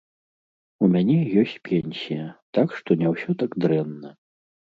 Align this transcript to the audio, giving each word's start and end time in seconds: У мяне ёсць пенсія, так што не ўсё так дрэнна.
У 0.87 0.87
мяне 0.95 1.17
ёсць 1.41 1.59
пенсія, 1.69 2.25
так 2.59 2.67
што 2.79 2.99
не 3.03 3.07
ўсё 3.13 3.31
так 3.45 3.51
дрэнна. 3.69 4.09